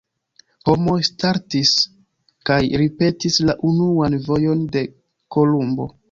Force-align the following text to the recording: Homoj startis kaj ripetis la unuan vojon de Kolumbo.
Homoj 0.67 0.93
startis 1.07 1.73
kaj 2.49 2.57
ripetis 2.81 3.37
la 3.49 3.55
unuan 3.73 4.17
vojon 4.31 4.63
de 4.77 4.83
Kolumbo. 5.37 5.87